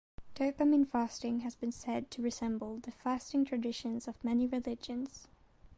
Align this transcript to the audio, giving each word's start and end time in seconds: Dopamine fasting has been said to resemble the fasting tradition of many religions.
Dopamine 0.33 0.87
fasting 0.89 1.41
has 1.41 1.53
been 1.55 1.71
said 1.71 2.09
to 2.09 2.23
resemble 2.23 2.77
the 2.79 2.89
fasting 2.89 3.45
tradition 3.45 4.01
of 4.07 4.23
many 4.23 4.47
religions. 4.47 5.27